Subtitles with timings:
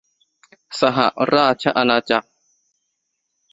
[0.81, 0.99] สห
[1.35, 2.29] ราชอาณาจักร